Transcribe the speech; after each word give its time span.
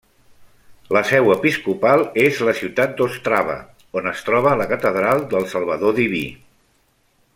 La 0.95 1.01
seu 1.09 1.27
episcopal 1.33 2.05
és 2.23 2.41
la 2.47 2.55
ciutat 2.61 2.95
d'Ostrava, 3.01 3.59
on 4.01 4.13
es 4.13 4.25
troba 4.31 4.55
la 4.63 4.67
catedral 4.73 5.23
del 5.35 5.47
Salvador 5.53 5.99
Diví. 6.01 6.25